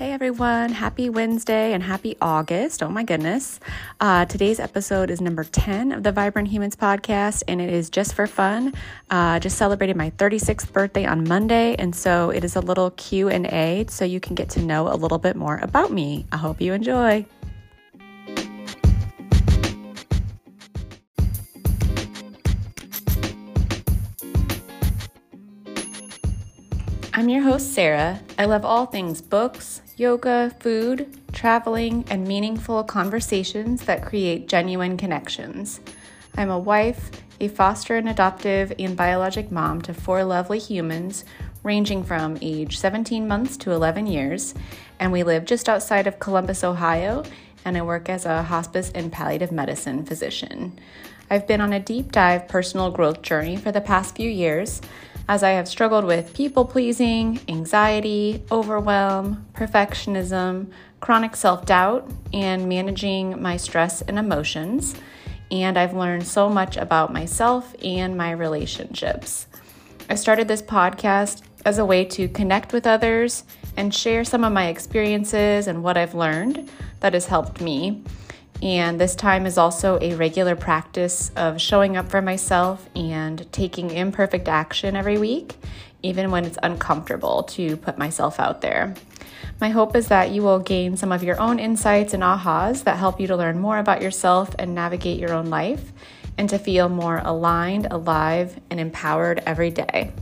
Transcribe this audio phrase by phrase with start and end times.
[0.00, 2.82] Hey everyone, happy Wednesday and happy August.
[2.82, 3.60] Oh my goodness.
[4.00, 8.14] Uh, today's episode is number 10 of the Vibrant Humans podcast, and it is just
[8.14, 8.72] for fun.
[9.10, 13.84] Uh, just celebrated my 36th birthday on Monday, and so it is a little Q&A
[13.90, 16.24] so you can get to know a little bit more about me.
[16.32, 17.26] I hope you enjoy.
[27.20, 28.18] I'm your host, Sarah.
[28.38, 35.82] I love all things books, yoga, food, traveling, and meaningful conversations that create genuine connections.
[36.38, 41.26] I'm a wife, a foster and adoptive and biologic mom to four lovely humans
[41.62, 44.54] ranging from age 17 months to 11 years,
[44.98, 47.22] and we live just outside of Columbus, Ohio,
[47.66, 50.78] and I work as a hospice and palliative medicine physician.
[51.28, 54.80] I've been on a deep dive personal growth journey for the past few years
[55.30, 63.40] as I have struggled with people pleasing, anxiety, overwhelm, perfectionism, chronic self doubt, and managing
[63.40, 64.96] my stress and emotions.
[65.52, 69.46] And I've learned so much about myself and my relationships.
[70.08, 73.44] I started this podcast as a way to connect with others
[73.76, 78.02] and share some of my experiences and what I've learned that has helped me.
[78.62, 83.90] And this time is also a regular practice of showing up for myself and taking
[83.90, 85.56] imperfect action every week,
[86.02, 88.94] even when it's uncomfortable to put myself out there.
[89.62, 92.98] My hope is that you will gain some of your own insights and ahas that
[92.98, 95.92] help you to learn more about yourself and navigate your own life,
[96.36, 100.12] and to feel more aligned, alive, and empowered every day.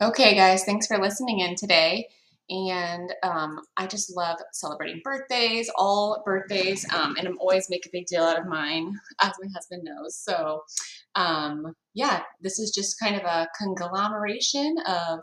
[0.00, 2.08] Okay, guys, thanks for listening in today
[2.48, 7.90] and um, I just love celebrating birthdays, all birthdays, um, and I'm always make a
[7.92, 10.16] big deal out of mine, as my husband knows.
[10.16, 10.62] So,
[11.14, 15.20] um, yeah, this is just kind of a conglomeration of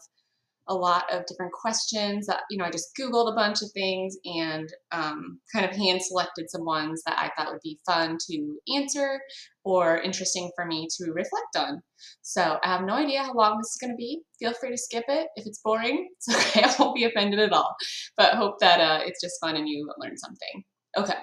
[0.68, 4.18] a lot of different questions that you know I just googled a bunch of things
[4.26, 8.58] and um, kind of hand selected some ones that I thought would be fun to
[8.76, 9.20] answer
[9.66, 11.82] or interesting for me to reflect on.
[12.22, 14.22] So I have no idea how long this is going to be.
[14.40, 16.10] Feel free to skip it if it's boring.
[16.28, 16.64] It's okay.
[16.64, 17.76] I won't be offended at all.
[18.18, 20.64] But hope that uh, it's just fun and you learn something.
[20.98, 21.18] Okay.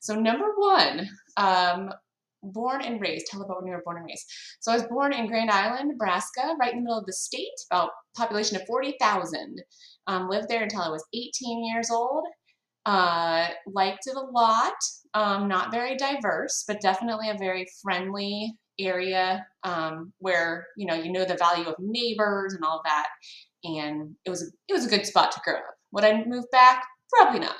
[0.00, 1.90] So number one, um,
[2.42, 3.26] born and raised.
[3.26, 4.26] Tell about when you were born and raised.
[4.60, 7.48] So I was born in Grand Island, Nebraska, right in the middle of the state,
[7.70, 9.62] about population of 40,000.
[10.06, 12.24] Um, lived there until I was 18 years old.
[12.86, 14.74] Uh, liked it a lot.
[15.12, 21.10] Um, not very diverse, but definitely a very friendly area um, where you know you
[21.10, 23.08] know the value of neighbors and all that.
[23.64, 25.74] And it was it was a good spot to grow up.
[25.92, 26.84] Would I move back?
[27.12, 27.56] Probably not.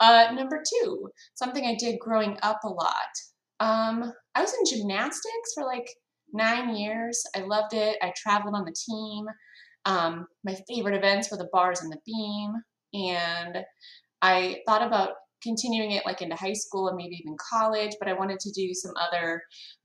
[0.00, 3.12] Uh, number two, something I did growing up a lot.
[3.60, 5.86] Um, I was in gymnastics for like
[6.32, 7.22] nine years.
[7.36, 7.98] I loved it.
[8.02, 9.26] I traveled on the team.
[9.84, 12.54] Um, my favorite events were the bars and the beam.
[12.94, 13.64] And
[14.22, 15.10] I thought about
[15.42, 18.74] continuing it like into high school and maybe even college, but I wanted to do
[18.74, 19.42] some other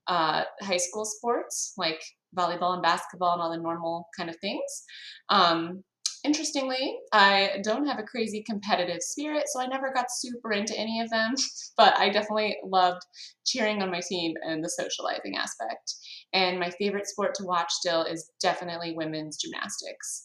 [0.07, 2.01] uh, high school sports like
[2.38, 4.84] volleyball and basketball and all the normal kind of things.
[5.29, 5.84] Um,
[6.25, 11.00] Interestingly, I don't have a crazy competitive spirit, so I never got super into any
[11.00, 11.35] of them,
[11.78, 13.03] but I definitely loved
[13.46, 15.94] cheering on my team and the socializing aspect.
[16.34, 20.25] And my favorite sport to watch still is definitely women's gymnastics.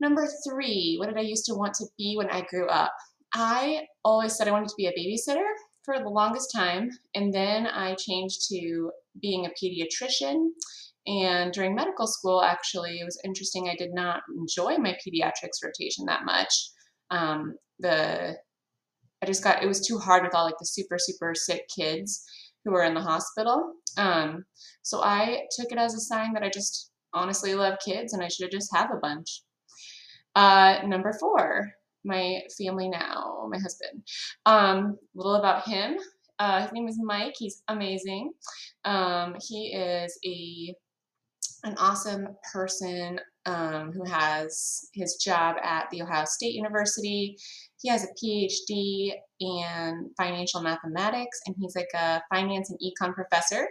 [0.00, 2.92] Number three, what did I used to want to be when I grew up?
[3.34, 5.46] I always said I wanted to be a babysitter
[5.84, 10.50] for the longest time, and then I changed to being a pediatrician
[11.08, 13.68] and during medical school, actually, it was interesting.
[13.68, 16.70] I did not enjoy my pediatrics rotation that much.
[17.10, 18.36] Um, the
[19.22, 22.24] I just got it was too hard with all like the super super sick kids
[22.64, 23.72] who were in the hospital.
[23.96, 24.44] Um,
[24.82, 28.28] so I took it as a sign that I just honestly love kids and I
[28.28, 29.42] should just have a bunch.
[30.34, 31.70] Uh, number four,
[32.04, 34.02] my family now, my husband.
[34.46, 35.96] Um, a little about him.
[36.38, 37.34] Uh, his name is Mike.
[37.36, 38.32] He's amazing.
[38.84, 40.74] Um, he is a
[41.64, 47.36] an awesome person um, who has his job at the Ohio State University.
[47.80, 53.68] He has a PhD in financial mathematics, and he's like a finance and econ professor.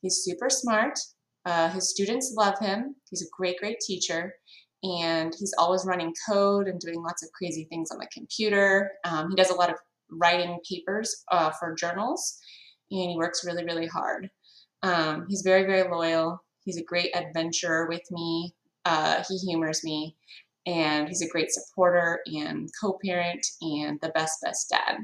[0.00, 0.98] He's super smart.
[1.44, 2.96] Uh, his students love him.
[3.10, 4.34] He's a great, great teacher,
[4.82, 8.92] and he's always running code and doing lots of crazy things on the computer.
[9.04, 9.76] Um, he does a lot of
[10.10, 12.38] writing papers uh, for journals,
[12.90, 14.30] and he works really, really hard.
[14.82, 16.42] Um, he's very, very loyal.
[16.64, 18.54] He's a great adventurer with me.
[18.84, 20.16] Uh, he humors me,
[20.66, 24.98] and he's a great supporter and co-parent and the best, best dad.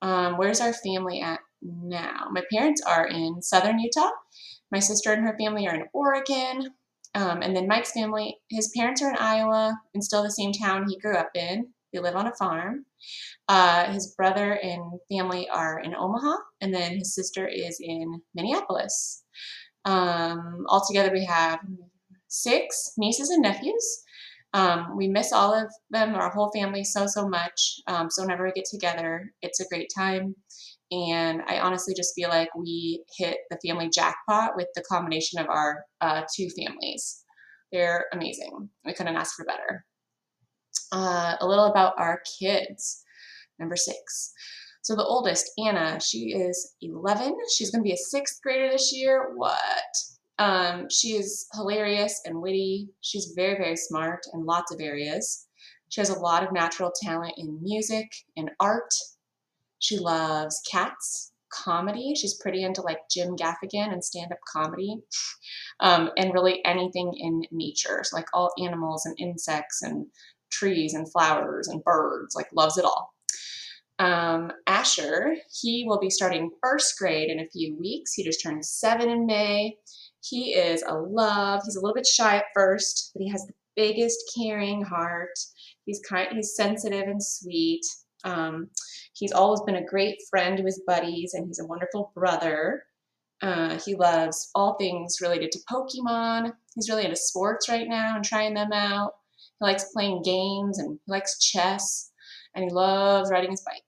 [0.00, 2.28] Um, where's our family at now?
[2.30, 4.10] My parents are in southern Utah.
[4.70, 6.70] My sister and her family are in Oregon.
[7.14, 10.88] Um, and then Mike's family, his parents are in Iowa and still the same town
[10.88, 11.68] he grew up in.
[11.92, 12.86] They live on a farm.
[13.48, 19.22] Uh, his brother and family are in Omaha, and then his sister is in Minneapolis.
[19.84, 21.60] Um, altogether, we have
[22.26, 24.02] six nieces and nephews.
[24.54, 27.80] Um, we miss all of them, our whole family, so, so much.
[27.86, 30.34] Um, so, whenever we get together, it's a great time.
[30.90, 35.48] And I honestly just feel like we hit the family jackpot with the combination of
[35.48, 37.22] our uh, two families.
[37.72, 38.68] They're amazing.
[38.84, 39.84] We couldn't ask for better.
[40.92, 43.02] Uh, a little about our kids.
[43.58, 44.32] Number six.
[44.82, 47.34] So the oldest, Anna, she is 11.
[47.56, 49.32] She's going to be a sixth grader this year.
[49.34, 49.58] What?
[50.38, 52.90] Um, she is hilarious and witty.
[53.00, 55.46] She's very, very smart in lots of areas.
[55.88, 58.06] She has a lot of natural talent in music
[58.36, 58.92] and art
[59.84, 62.14] she loves cats, comedy.
[62.16, 64.96] She's pretty into like Jim Gaffigan and stand up comedy,
[65.80, 68.00] um, and really anything in nature.
[68.02, 70.06] So, like all animals and insects and
[70.50, 73.12] trees and flowers and birds, like loves it all.
[73.98, 78.14] Um, Asher, he will be starting first grade in a few weeks.
[78.14, 79.76] He just turned seven in May.
[80.22, 81.60] He is a love.
[81.62, 85.38] He's a little bit shy at first, but he has the biggest caring heart.
[85.84, 87.84] He's kind, he's sensitive and sweet.
[88.24, 88.70] Um,
[89.14, 92.84] He's always been a great friend to his buddies, and he's a wonderful brother.
[93.40, 96.52] Uh, he loves all things related to Pokemon.
[96.74, 99.12] He's really into sports right now and trying them out.
[99.60, 102.10] He likes playing games and he likes chess,
[102.54, 103.84] and he loves riding his bike.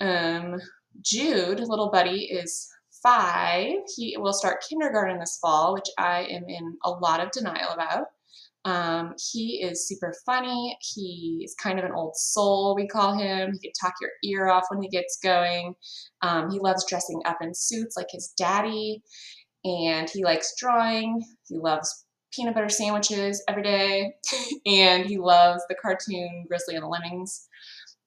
[0.00, 0.60] Um,
[1.02, 2.68] Jude, little buddy, is
[3.02, 3.74] five.
[3.94, 8.06] He will start kindergarten this fall, which I am in a lot of denial about.
[8.64, 10.76] Um, he is super funny.
[10.80, 13.52] He's kind of an old soul, we call him.
[13.52, 15.74] He can talk your ear off when he gets going.
[16.22, 19.02] Um, he loves dressing up in suits like his daddy,
[19.64, 21.22] and he likes drawing.
[21.46, 24.14] He loves peanut butter sandwiches every day,
[24.66, 27.48] and he loves the cartoon Grizzy and the Lemmings.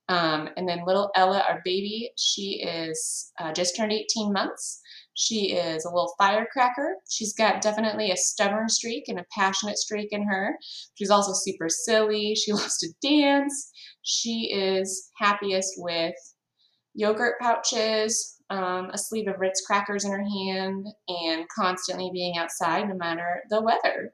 [0.09, 4.81] Um, and then little Ella, our baby, she is uh, just turned 18 months.
[5.19, 6.97] She is a little firecracker.
[7.09, 10.55] She's got definitely a stubborn streak and a passionate streak in her.
[10.93, 12.35] She's also super silly.
[12.35, 13.71] She loves to dance.
[14.03, 16.13] She is happiest with
[16.93, 22.87] yogurt pouches, um, a sleeve of Ritz crackers in her hand, and constantly being outside
[22.87, 24.13] no matter the weather.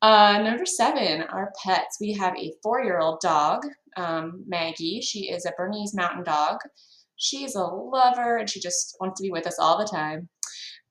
[0.00, 1.98] Uh, number seven, our pets.
[2.00, 3.60] We have a four year old dog,
[3.98, 5.02] um, Maggie.
[5.02, 6.60] She is a Bernese mountain dog.
[7.16, 10.28] She's a lover and she just wants to be with us all the time.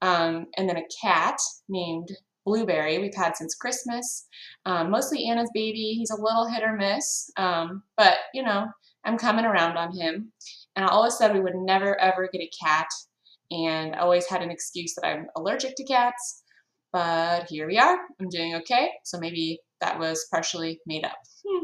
[0.01, 1.37] Um, and then a cat
[1.69, 2.09] named
[2.45, 4.27] Blueberry we've had since Christmas.
[4.65, 5.95] Um, mostly Anna's baby.
[5.97, 8.67] He's a little hit or miss, um, but you know,
[9.05, 10.31] I'm coming around on him.
[10.75, 12.87] And I always said we would never ever get a cat,
[13.51, 16.43] and I always had an excuse that I'm allergic to cats.
[16.91, 17.97] But here we are.
[18.19, 21.17] I'm doing okay, so maybe that was partially made up.
[21.47, 21.63] Hmm.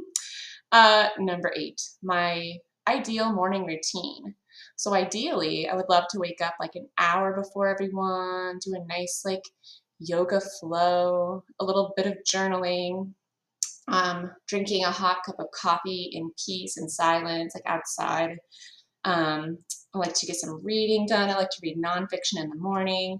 [0.71, 2.53] Uh, number eight, my
[2.87, 4.35] ideal morning routine.
[4.79, 8.87] So ideally, I would love to wake up like an hour before everyone, do a
[8.87, 9.43] nice like
[9.99, 13.11] yoga flow, a little bit of journaling,
[13.89, 18.37] um, drinking a hot cup of coffee in peace and silence, like outside.
[19.03, 19.57] Um,
[19.93, 21.29] I like to get some reading done.
[21.29, 23.19] I like to read nonfiction in the morning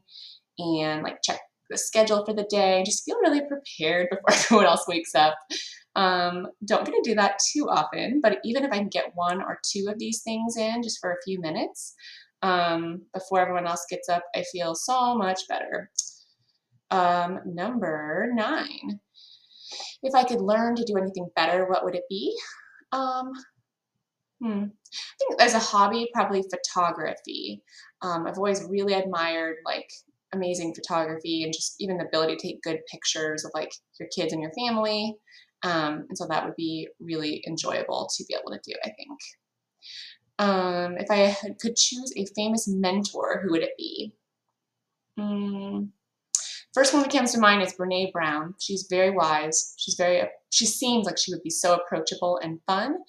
[0.60, 2.84] and like check the schedule for the day.
[2.86, 5.36] Just feel really prepared before everyone else wakes up.
[5.96, 9.41] Um, don't get to do that too often, but even if I can get one
[9.41, 11.96] or two of these things in just for a few minutes
[12.41, 15.89] um, before everyone else gets up, I feel so much better.
[16.91, 19.00] Um, number nine.
[20.01, 22.36] If I could learn to do anything better, what would it be?
[22.91, 23.31] Um,
[24.41, 24.63] hmm.
[24.63, 27.62] I think as a hobby, probably photography.
[28.01, 29.89] Um, I've always really admired like
[30.34, 34.34] amazing photography and just even the ability to take good pictures of like your kids
[34.34, 35.15] and your family.
[35.63, 39.20] Um, and so that would be really enjoyable to be able to do, I think.
[40.39, 44.13] Um, if I could choose a famous mentor, who would it be?
[45.20, 45.89] Mm.
[46.74, 48.54] First one that comes to mind is Brene Brown.
[48.60, 49.74] She's very wise.
[49.78, 53.00] She's very, she seems like she would be so approachable and fun.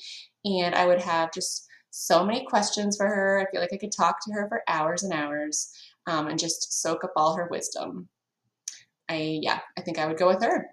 [0.44, 3.40] And I would have just so many questions for her.
[3.40, 5.72] I feel like I could talk to her for hours and hours
[6.06, 8.08] um, and just soak up all her wisdom.
[9.08, 10.68] I, yeah, I think I would go with her.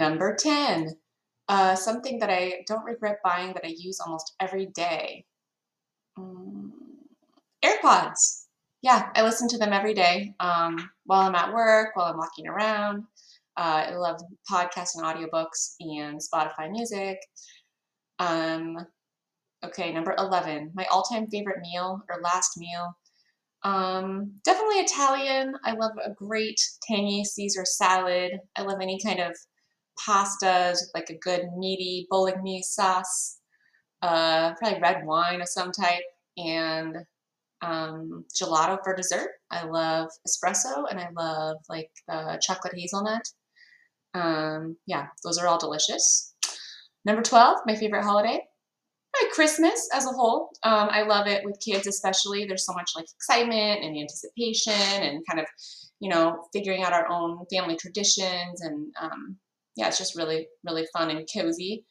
[0.00, 0.96] Number 10,
[1.48, 5.26] uh, something that I don't regret buying that I use almost every day.
[6.16, 6.72] Um,
[7.62, 8.46] AirPods.
[8.80, 12.48] Yeah, I listen to them every day um, while I'm at work, while I'm walking
[12.48, 13.04] around.
[13.58, 17.18] Uh, I love podcasts and audiobooks and Spotify music.
[18.18, 18.78] Um,
[19.62, 22.96] okay, number 11, my all time favorite meal or last meal.
[23.64, 25.56] Um, definitely Italian.
[25.62, 28.40] I love a great tangy Caesar salad.
[28.56, 29.36] I love any kind of
[30.06, 33.38] pastas with like a good meaty bolognese sauce.
[34.02, 36.02] Uh, probably red wine of some type
[36.36, 36.96] and
[37.62, 39.30] um, gelato for dessert.
[39.50, 41.90] I love espresso and I love like
[42.40, 43.22] chocolate hazelnut.
[44.14, 46.34] Um, yeah, those are all delicious.
[47.04, 48.40] Number 12, my favorite holiday.
[49.20, 50.50] Like Christmas as a whole.
[50.62, 52.44] Um, I love it with kids, especially.
[52.44, 55.46] There's so much like excitement and anticipation and kind of,
[55.98, 58.60] you know, figuring out our own family traditions.
[58.60, 59.36] And um,
[59.80, 61.84] yeah, it's just really, really fun and cozy.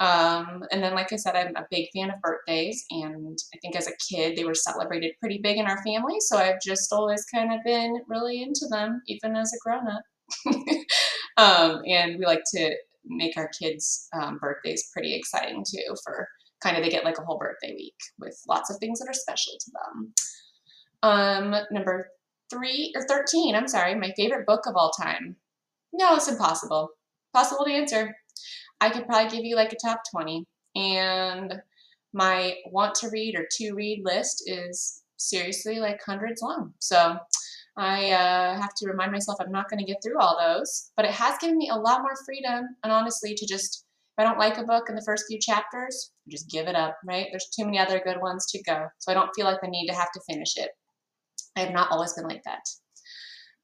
[0.00, 3.76] Um, and then, like I said, I'm a big fan of birthdays, and I think
[3.76, 6.16] as a kid they were celebrated pretty big in our family.
[6.20, 10.02] So I've just always kind of been really into them, even as a grown up.
[11.36, 12.74] um, and we like to
[13.04, 15.94] make our kids' um, birthdays pretty exciting too.
[16.04, 16.26] For
[16.62, 19.14] kind of they get like a whole birthday week with lots of things that are
[19.14, 20.14] special to them.
[21.02, 22.08] Um, number
[22.50, 23.54] three or thirteen.
[23.54, 25.36] I'm sorry, my favorite book of all time.
[25.92, 26.90] No, it's impossible.
[27.36, 28.16] Possible to answer.
[28.80, 30.46] I could probably give you like a top 20.
[30.74, 31.60] And
[32.14, 36.72] my want to read or to read list is seriously like hundreds long.
[36.78, 37.18] So
[37.76, 40.92] I uh, have to remind myself I'm not going to get through all those.
[40.96, 43.84] But it has given me a lot more freedom and honestly to just,
[44.16, 46.96] if I don't like a book in the first few chapters, just give it up,
[47.04, 47.26] right?
[47.30, 48.86] There's too many other good ones to go.
[49.00, 50.70] So I don't feel like the need to have to finish it.
[51.54, 52.62] I have not always been like that.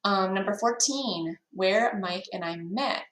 [0.04, 3.10] Um, number 14, where Mike and I met.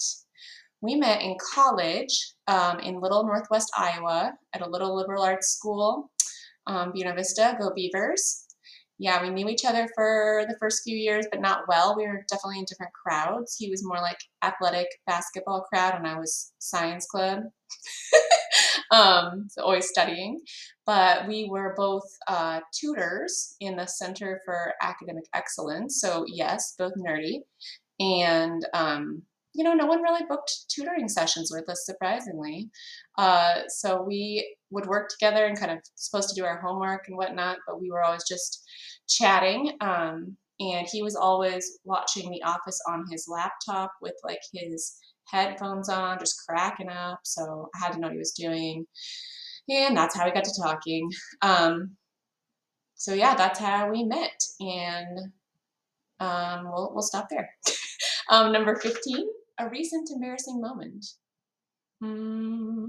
[0.82, 6.10] We met in college um, in Little Northwest Iowa at a little liberal arts school,
[6.66, 8.46] um, Buena Vista, go Beavers.
[8.98, 11.96] Yeah, we knew each other for the first few years, but not well.
[11.96, 13.56] We were definitely in different crowds.
[13.58, 17.40] He was more like athletic basketball crowd, and I was science club.
[18.90, 20.40] um, so always studying.
[20.84, 25.98] But we were both uh, tutors in the Center for Academic Excellence.
[26.00, 27.40] So yes, both nerdy.
[28.00, 29.22] And um,
[29.54, 32.70] you know, no one really booked tutoring sessions with us, surprisingly.
[33.18, 37.16] Uh, so we would work together and kind of supposed to do our homework and
[37.16, 38.62] whatnot, but we were always just
[39.08, 39.76] chatting.
[39.80, 45.88] Um, and he was always watching The Office on his laptop with like his headphones
[45.88, 47.20] on, just cracking up.
[47.24, 48.86] So I had to know what he was doing.
[49.68, 51.10] And that's how we got to talking.
[51.42, 51.96] Um,
[52.94, 54.42] so yeah, that's how we met.
[54.60, 55.32] And
[56.20, 57.50] um, we'll, we'll stop there.
[58.30, 59.26] um, number 15
[59.60, 61.06] a recent embarrassing moment.
[62.02, 62.86] Mm.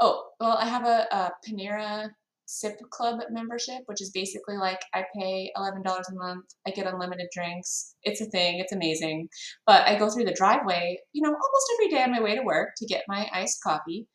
[0.00, 2.10] Oh, well, I have a, a Panera
[2.46, 7.26] Sip Club membership, which is basically like I pay $11 a month, I get unlimited
[7.32, 7.94] drinks.
[8.02, 9.28] It's a thing, it's amazing.
[9.66, 12.42] But I go through the driveway, you know, almost every day on my way to
[12.42, 14.06] work to get my iced coffee.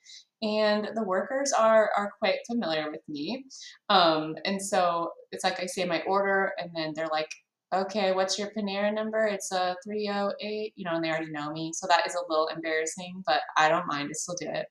[0.41, 3.45] And the workers are, are quite familiar with me.
[3.89, 7.29] Um, and so it's like I say my order, and then they're like,
[7.73, 9.25] okay, what's your Panera number?
[9.25, 11.71] It's a 308, you know, and they already know me.
[11.73, 14.09] So that is a little embarrassing, but I don't mind.
[14.09, 14.65] I still do it.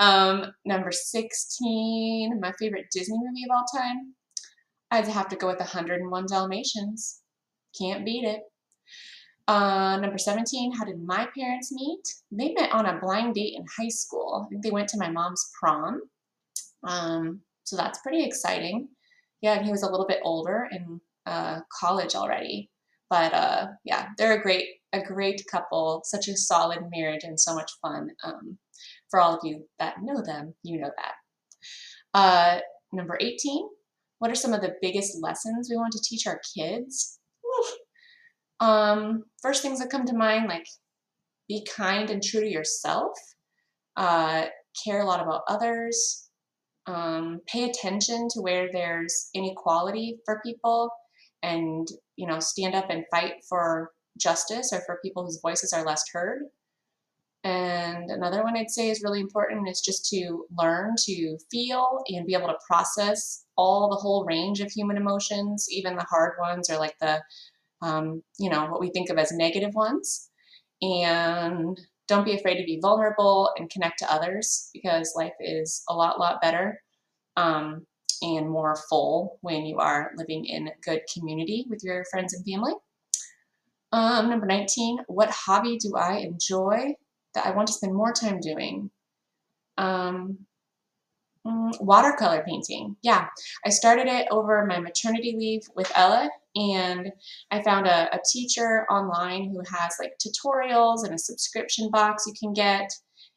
[0.00, 4.14] Um, number 16, my favorite Disney movie of all time.
[4.90, 7.20] I'd have to go with 101 Dalmatians.
[7.78, 8.40] Can't beat it.
[9.46, 12.02] Uh, number 17, how did my parents meet?
[12.30, 14.44] They met on a blind date in high school.
[14.44, 16.02] I think they went to my mom's prom.
[16.84, 18.88] Um, so that's pretty exciting.
[19.40, 22.70] Yeah, and he was a little bit older and uh, college already.
[23.10, 27.54] But uh, yeah, they're a great a great couple, such a solid marriage, and so
[27.54, 28.08] much fun.
[28.24, 28.58] Um,
[29.10, 31.14] for all of you that know them, you know that.
[32.14, 32.60] Uh,
[32.92, 33.68] number 18,
[34.18, 37.18] what are some of the biggest lessons we want to teach our kids?
[38.60, 40.66] Um, first things that come to mind, like
[41.48, 43.12] be kind and true to yourself,
[43.96, 44.46] uh,
[44.84, 46.28] care a lot about others,
[46.86, 50.90] um, pay attention to where there's inequality for people,
[51.42, 55.84] and you know stand up and fight for justice or for people whose voices are
[55.84, 56.42] less heard.
[57.44, 62.26] And another one I'd say is really important is just to learn to feel and
[62.26, 66.68] be able to process all the whole range of human emotions, even the hard ones
[66.68, 67.22] or like the,
[67.80, 70.28] um, you know, what we think of as negative ones.
[70.82, 75.94] And don't be afraid to be vulnerable and connect to others because life is a
[75.94, 76.80] lot, lot better.
[77.36, 77.86] Um,
[78.22, 82.74] and more full when you are living in good community with your friends and family.
[83.92, 86.94] Um, number 19, what hobby do I enjoy
[87.34, 88.90] that I want to spend more time doing?
[89.78, 90.38] Um,
[91.46, 92.96] mm, watercolor painting.
[93.02, 93.28] Yeah,
[93.64, 97.10] I started it over my maternity leave with Ella, and
[97.50, 102.34] I found a, a teacher online who has like tutorials and a subscription box you
[102.38, 102.90] can get.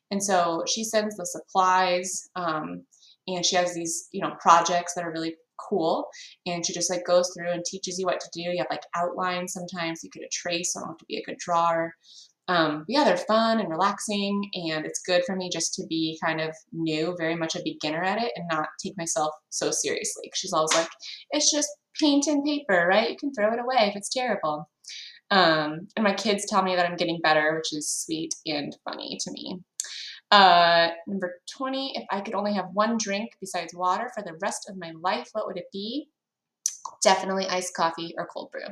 [0.09, 2.29] And so she sends the supplies.
[2.35, 2.83] Um,
[3.27, 5.35] and she has these you know projects that are really
[5.69, 6.07] cool.
[6.45, 8.41] And she just like goes through and teaches you what to do.
[8.41, 10.03] You have like outlines sometimes.
[10.03, 11.93] You get a trace, so I don't have to be a good drawer.
[12.47, 16.41] Um, yeah, they're fun and relaxing, and it's good for me just to be kind
[16.41, 20.29] of new, very much a beginner at it, and not take myself so seriously.
[20.33, 20.89] She's always like,
[21.31, 23.09] it's just paint and paper, right?
[23.09, 24.69] You can throw it away if it's terrible.
[25.29, 29.17] Um, and my kids tell me that I'm getting better, which is sweet and funny
[29.21, 29.59] to me.
[30.31, 34.69] Uh, number 20, if I could only have one drink besides water for the rest
[34.69, 36.07] of my life, what would it be?
[37.03, 38.67] Definitely iced coffee or cold brew.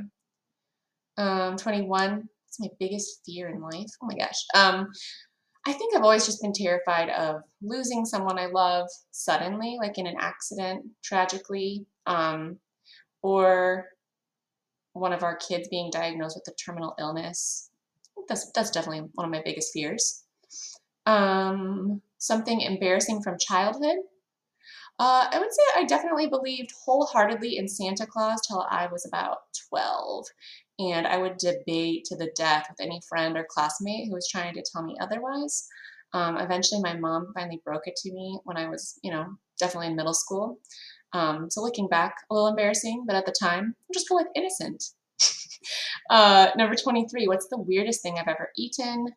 [1.17, 3.89] Um, 21, it's my biggest fear in life.
[4.01, 4.45] Oh my gosh.
[4.55, 4.87] Um,
[5.67, 10.07] I think I've always just been terrified of losing someone I love suddenly, like in
[10.07, 12.57] an accident, tragically, um,
[13.21, 13.85] or
[14.93, 17.69] one of our kids being diagnosed with a terminal illness.
[18.29, 20.23] That's, that's definitely one of my biggest fears.
[21.09, 23.97] Um, something embarrassing from childhood.
[24.99, 29.37] Uh, I would say I definitely believed wholeheartedly in Santa Claus till I was about
[29.69, 30.25] 12.
[30.79, 34.53] And I would debate to the death with any friend or classmate who was trying
[34.53, 35.67] to tell me otherwise.
[36.13, 39.87] Um, eventually, my mom finally broke it to me when I was, you know, definitely
[39.87, 40.59] in middle school.
[41.13, 44.27] Um, so looking back, a little embarrassing, but at the time, I'm just feel like
[44.35, 44.83] innocent.
[46.11, 49.07] uh, number 23, what's the weirdest thing I've ever eaten?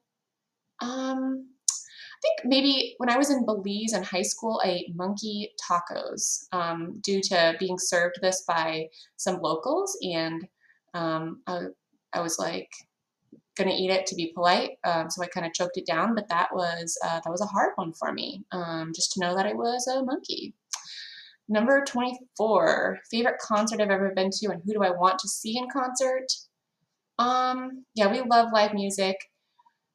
[0.80, 1.48] Um,
[2.22, 7.00] think maybe when I was in Belize in high school, I ate monkey tacos um,
[7.02, 10.46] due to being served this by some locals, and
[10.94, 11.66] um, I,
[12.12, 12.70] I, was like
[13.56, 16.14] gonna eat it to be polite, um, so I kind of choked it down.
[16.14, 19.34] But that was uh, that was a hard one for me, um, just to know
[19.34, 20.54] that I was a monkey.
[21.48, 25.58] Number 24, favorite concert I've ever been to, and who do I want to see
[25.58, 26.26] in concert?
[27.18, 29.16] Um, yeah, we love live music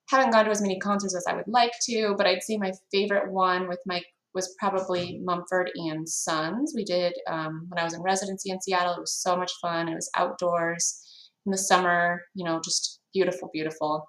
[0.09, 2.71] haven't gone to as many concerts as I would like to, but I'd say my
[2.91, 6.73] favorite one with Mike was probably Mumford and Sons.
[6.75, 8.93] We did um, when I was in residency in Seattle.
[8.93, 9.89] It was so much fun.
[9.89, 11.03] It was outdoors
[11.45, 14.07] in the summer, you know, just beautiful, beautiful.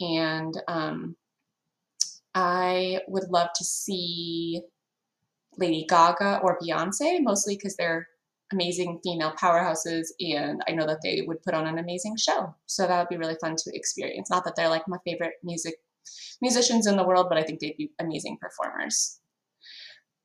[0.00, 1.16] And um,
[2.34, 4.60] I would love to see
[5.56, 8.06] Lady Gaga or Beyonce, mostly because they're
[8.52, 12.54] amazing female powerhouses and I know that they would put on an amazing show.
[12.66, 14.30] So that would be really fun to experience.
[14.30, 15.74] Not that they're like my favorite music
[16.40, 19.20] musicians in the world, but I think they'd be amazing performers.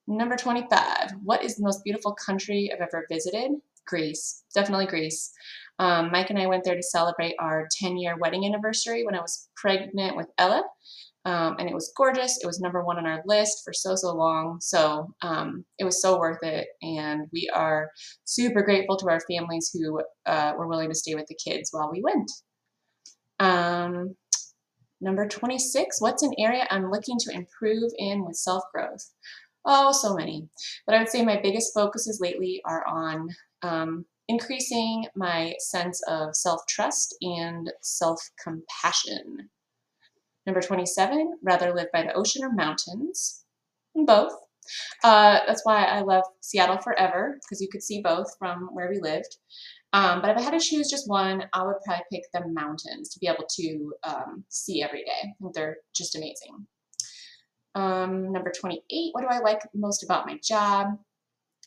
[0.08, 3.52] Number 25, what is the most beautiful country I've ever visited?
[3.88, 5.32] Greece, definitely Greece.
[5.80, 9.22] Um, Mike and I went there to celebrate our 10 year wedding anniversary when I
[9.22, 10.64] was pregnant with Ella.
[11.26, 12.40] Um, and it was gorgeous.
[12.42, 14.60] It was number one on our list for so, so long.
[14.62, 16.68] So um, it was so worth it.
[16.84, 17.90] And we are
[18.26, 21.90] super grateful to our families who uh, were willing to stay with the kids while
[21.92, 22.32] we went.
[23.40, 24.16] Um,
[25.02, 29.12] number 26, what's an area I'm looking to improve in with self growth?
[29.66, 30.48] Oh, so many.
[30.86, 33.30] But I would say my biggest focuses lately are on
[33.64, 39.50] um, increasing my sense of self trust and self compassion.
[40.46, 43.44] Number 27, rather live by the ocean or mountains?
[43.96, 44.34] Both.
[45.04, 49.00] Uh, that's why I love Seattle forever, because you could see both from where we
[49.00, 49.38] lived.
[49.94, 53.10] Um, but if I had to choose just one, I would probably pick the mountains
[53.10, 55.22] to be able to um, see every day.
[55.24, 56.68] I think they're just amazing.
[57.76, 60.98] Um, number 28, what do I like most about my job?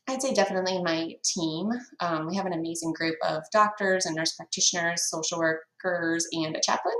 [0.08, 1.70] I'd say definitely my team.
[2.00, 6.60] Um, we have an amazing group of doctors and nurse practitioners, social workers, and a
[6.62, 6.94] chaplain.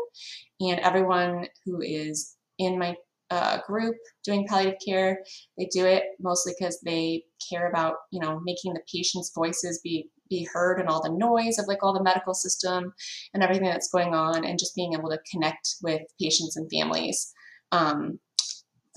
[0.60, 2.94] And everyone who is in my
[3.30, 5.20] uh, group doing palliative care,
[5.56, 10.10] they do it mostly because they care about, you know, making the patient's voices be
[10.28, 12.92] be heard and all the noise of like all the medical system
[13.32, 17.32] and everything that's going on and just being able to connect with patients and families
[17.72, 18.18] um,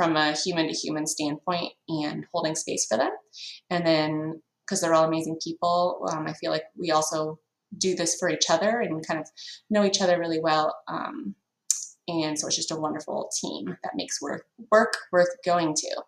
[0.01, 3.11] from a human to human standpoint and holding space for them.
[3.69, 7.37] And then because they're all amazing people, um, I feel like we also
[7.77, 9.27] do this for each other and kind of
[9.69, 10.75] know each other really well.
[10.87, 11.35] Um,
[12.07, 16.01] and so it's just a wonderful team that makes work, work worth going to.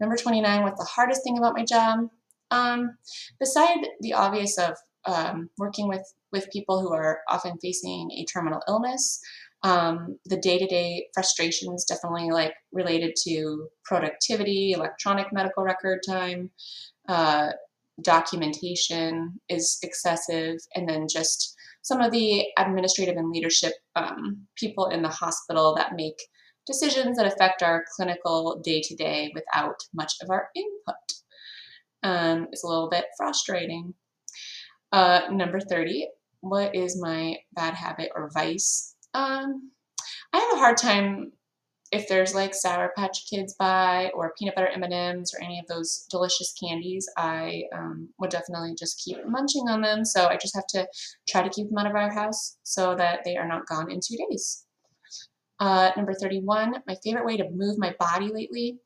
[0.00, 2.08] Number 29, what's the hardest thing about my job?
[2.50, 2.98] Um,
[3.38, 8.60] beside the obvious of um, working with, with people who are often facing a terminal
[8.66, 9.20] illness,
[9.64, 16.50] um, the day-to-day frustrations definitely like related to productivity, electronic medical record time,
[17.08, 17.50] uh,
[18.02, 25.00] documentation is excessive, and then just some of the administrative and leadership um, people in
[25.00, 26.20] the hospital that make
[26.66, 30.94] decisions that affect our clinical day-to-day without much of our input.
[32.02, 33.94] Um, it's a little bit frustrating.
[34.92, 36.08] Uh, number 30,
[36.40, 38.93] what is my bad habit or vice?
[39.14, 39.70] Um,
[40.32, 41.32] I have a hard time
[41.94, 46.06] if there's like Sour Patch Kids by or peanut butter M&Ms or any of those
[46.10, 50.04] delicious candies, I um, would definitely just keep munching on them.
[50.04, 50.88] So I just have to
[51.28, 54.00] try to keep them out of our house so that they are not gone in
[54.00, 54.66] two days.
[55.60, 58.78] Uh, number 31, my favorite way to move my body lately.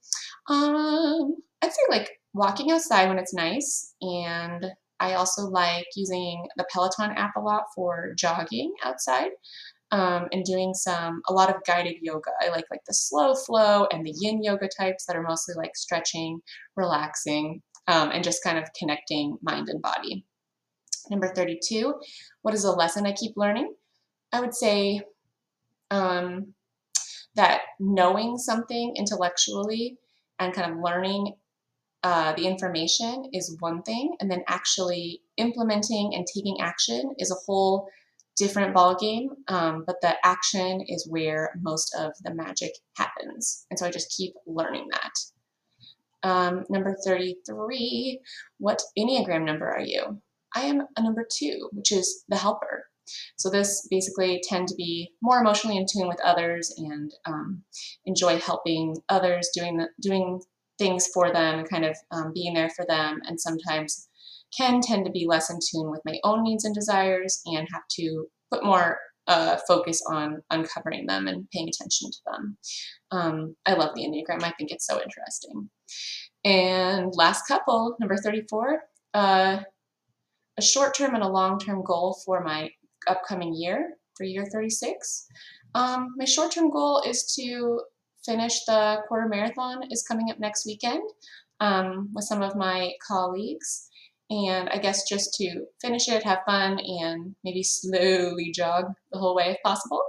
[0.51, 4.67] Um, I'd say like walking outside when it's nice and
[5.01, 9.31] I also like using the Peloton app a lot for jogging outside
[9.91, 12.31] um, and doing some a lot of guided yoga.
[12.41, 15.77] I like like the slow flow and the yin yoga types that are mostly like
[15.77, 16.41] stretching,
[16.77, 20.25] relaxing, um, and just kind of connecting mind and body.
[21.11, 21.95] Number 32,
[22.43, 23.75] what is a lesson I keep learning?
[24.33, 25.01] I would say
[25.91, 26.53] um,
[27.35, 29.97] that knowing something intellectually
[30.39, 31.35] and kind of learning
[32.05, 37.41] uh, the information is one thing, and then actually implementing and taking action is a
[37.47, 37.89] whole
[38.39, 39.31] different ball game.
[39.49, 44.15] Um, but the action is where most of the magic happens, and so I just
[44.17, 45.13] keep learning that.
[46.23, 48.21] Um, number 33,
[48.59, 50.21] what Enneagram number are you?
[50.55, 52.87] I am a number two, which is the helper.
[53.37, 57.63] So this basically tend to be more emotionally in tune with others and um,
[58.07, 60.41] enjoy helping others, doing the, doing
[60.79, 64.08] things for them, kind of um, being there for them, and sometimes
[64.57, 67.83] can tend to be less in tune with my own needs and desires and have
[67.91, 72.57] to put more uh, focus on uncovering them and paying attention to them.
[73.11, 74.43] Um, I love the Enneagram.
[74.43, 75.69] I think it's so interesting.
[76.45, 78.81] And last couple, number 34,
[79.15, 79.61] uh,
[80.57, 82.71] a short term and a long term goal for my
[83.07, 85.27] upcoming year, for year 36.
[85.75, 87.81] Um, my short term goal is to
[88.25, 91.03] finish the quarter marathon is coming up next weekend
[91.61, 93.88] um, with some of my colleagues.
[94.31, 99.35] And I guess just to finish it, have fun, and maybe slowly jog the whole
[99.35, 100.03] way if possible.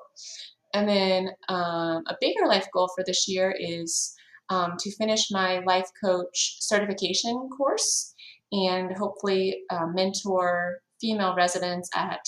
[0.73, 4.13] And then um, a bigger life goal for this year is
[4.49, 8.13] um, to finish my life coach certification course
[8.51, 12.19] and hopefully uh, mentor female residents at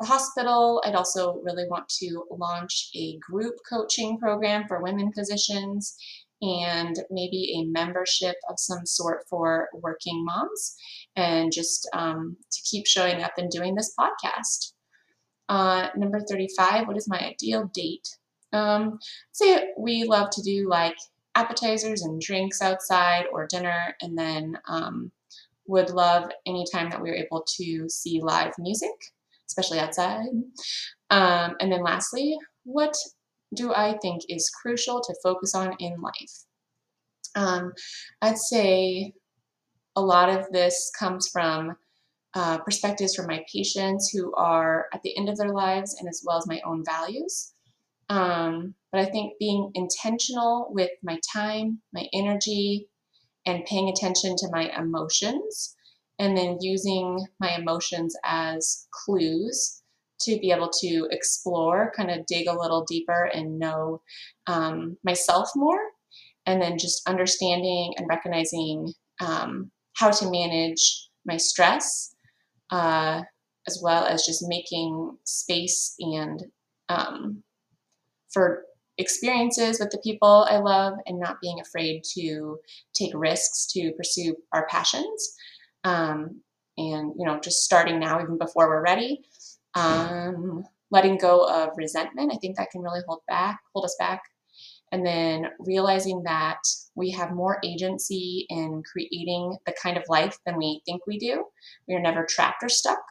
[0.00, 0.82] the hospital.
[0.84, 5.96] I'd also really want to launch a group coaching program for women physicians
[6.42, 10.76] and maybe a membership of some sort for working moms
[11.16, 14.72] and just um, to keep showing up and doing this podcast.
[15.48, 18.06] Uh, number 35, what is my ideal date?
[18.52, 18.98] Um,
[19.32, 20.96] say we love to do like
[21.34, 25.10] appetizers and drinks outside or dinner, and then um,
[25.66, 28.90] would love any time that we were able to see live music
[29.48, 30.26] especially outside.
[31.10, 32.94] Um, and then lastly, what
[33.54, 36.44] do I think is crucial to focus on in life?
[37.34, 37.72] Um,
[38.22, 39.12] I'd say
[39.94, 41.76] a lot of this comes from
[42.34, 46.22] uh, perspectives from my patients who are at the end of their lives and as
[46.24, 47.54] well as my own values.
[48.08, 52.88] Um, but I think being intentional with my time, my energy,
[53.46, 55.76] and paying attention to my emotions
[56.18, 59.82] and then using my emotions as clues
[60.20, 64.00] to be able to explore, kind of dig a little deeper and know
[64.46, 65.78] um, myself more,
[66.46, 72.14] and then just understanding and recognizing um, how to manage my stress,
[72.70, 73.22] uh,
[73.66, 76.44] as well as just making space and
[76.88, 77.42] um,
[78.32, 78.64] for
[78.98, 82.58] experiences with the people I love and not being afraid to
[82.94, 85.34] take risks to pursue our passions.
[85.84, 86.40] Um,
[86.78, 89.22] and you know just starting now even before we're ready
[89.76, 92.32] um, letting go of resentment.
[92.32, 94.22] I think that can really hold back hold us back.
[94.92, 96.58] And then realizing that
[96.94, 101.44] we have more agency in creating the kind of life than we think we do.
[101.88, 103.02] We are never trapped or stuck.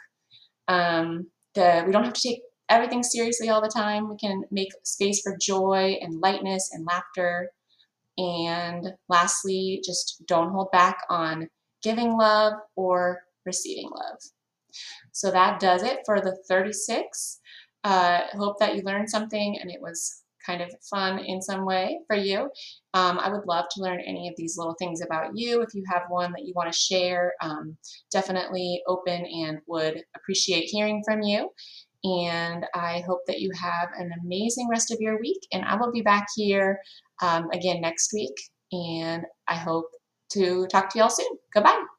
[0.67, 4.09] Um, the, we don't have to take everything seriously all the time.
[4.09, 7.51] We can make space for joy and lightness and laughter.
[8.17, 11.49] And lastly just don't hold back on
[11.83, 14.17] giving love or receiving love.
[15.11, 17.39] So that does it for the 36.
[17.83, 21.99] Uh, hope that you learned something and it was kind of fun in some way
[22.07, 22.49] for you.
[22.93, 25.61] Um, I would love to learn any of these little things about you.
[25.61, 27.75] If you have one that you want to share, um,
[28.11, 31.49] definitely open and would appreciate hearing from you.
[32.03, 35.39] And I hope that you have an amazing rest of your week.
[35.51, 36.79] And I will be back here
[37.21, 38.35] um, again next week.
[38.71, 39.89] And I hope
[40.33, 41.37] to talk to y'all soon.
[41.53, 41.94] Goodbye.